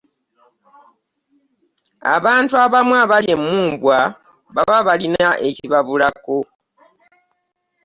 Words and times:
Abantu 2.15 2.53
abamu 2.65 2.93
abalya 3.03 3.33
emmumbwa 3.37 3.99
baba 4.55 4.77
balina 4.87 5.27
ekibabulako. 5.47 6.39